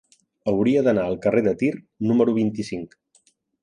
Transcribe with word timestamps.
Hauria 0.51 0.81
d'anar 0.87 1.03
al 1.11 1.19
carrer 1.27 1.45
de 1.51 1.55
Tir 1.61 1.71
número 2.09 2.39
vint-i-cinc. 2.43 3.03